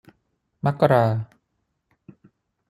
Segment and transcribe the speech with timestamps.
[0.65, 1.05] มกรา